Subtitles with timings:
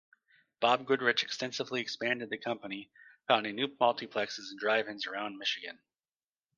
[0.61, 2.89] Bob Goodrich extensively expanded the company,
[3.27, 5.79] founding new multiplexes and drive-ins around Michigan.